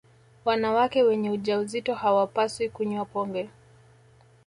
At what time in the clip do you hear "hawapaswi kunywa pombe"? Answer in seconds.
1.95-3.49